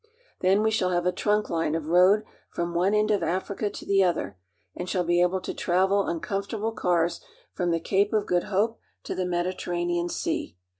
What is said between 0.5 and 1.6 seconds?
we shall have a trunk